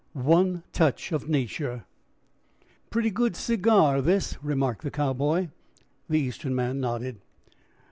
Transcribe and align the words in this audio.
ONE 0.13 0.63
TOUCH 0.73 1.11
OF 1.11 1.29
NATURE. 1.29 1.85
"Pretty 2.89 3.11
good 3.11 3.35
cigar 3.35 4.01
this," 4.01 4.35
remarked 4.43 4.81
the 4.81 4.89
Cowboy. 4.89 5.49
The 6.09 6.19
Eastern 6.19 6.55
man 6.55 6.79
nodded. 6.79 7.19